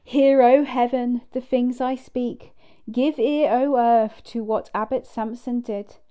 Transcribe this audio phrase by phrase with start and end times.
[0.03, 2.55] "Hear, O Heaven!" the things that I speak;
[2.91, 5.97] "give ear, O earth!" to what Abbot Samson did.